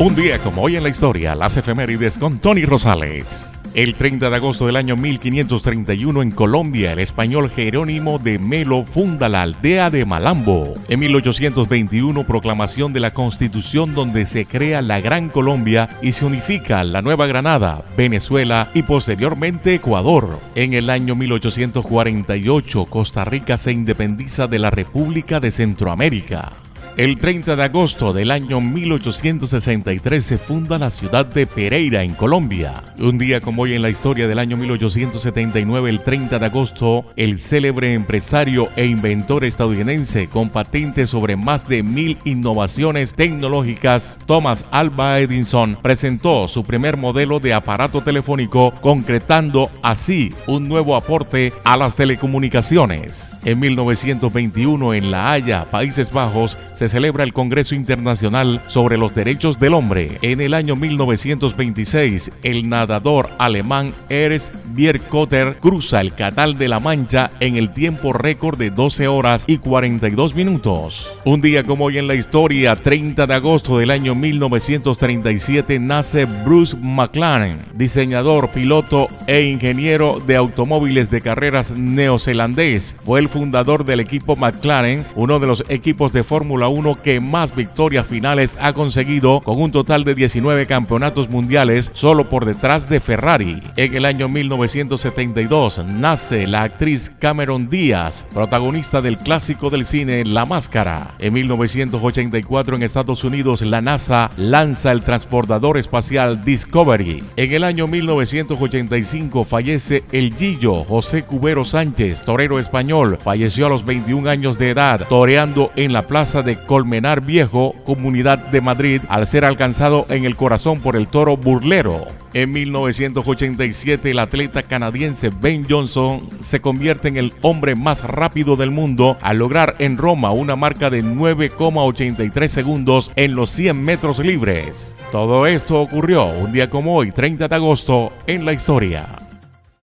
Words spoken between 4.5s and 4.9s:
del